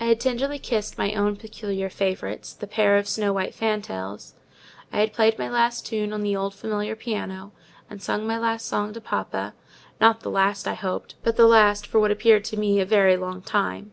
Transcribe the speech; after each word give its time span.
I 0.00 0.06
had 0.06 0.18
tenderly 0.18 0.58
kissed 0.58 0.98
my 0.98 1.14
own 1.14 1.36
peculiar 1.36 1.88
favourites, 1.88 2.52
the 2.52 2.66
pair 2.66 2.96
of 2.96 3.06
snow 3.06 3.32
white 3.32 3.54
fantails; 3.54 4.34
I 4.92 4.98
had 4.98 5.12
played 5.12 5.38
my 5.38 5.48
last 5.48 5.86
tune 5.86 6.12
on 6.12 6.22
the 6.22 6.34
old 6.34 6.52
familiar 6.52 6.96
piano, 6.96 7.52
and 7.88 8.02
sung 8.02 8.26
my 8.26 8.38
last 8.40 8.66
song 8.66 8.92
to 8.94 9.00
papa: 9.00 9.54
not 10.00 10.22
the 10.22 10.30
last, 10.32 10.66
I 10.66 10.74
hoped, 10.74 11.14
but 11.22 11.36
the 11.36 11.46
last 11.46 11.86
for 11.86 12.00
what 12.00 12.10
appeared 12.10 12.42
to 12.46 12.56
me 12.56 12.80
a 12.80 12.84
very 12.84 13.16
long 13.16 13.40
time. 13.40 13.92